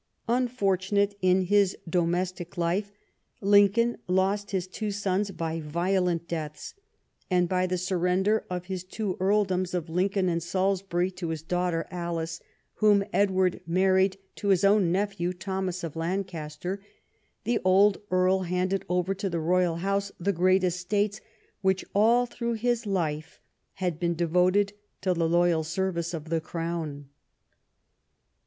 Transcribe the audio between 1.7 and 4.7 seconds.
domestic life, Lincoln lost his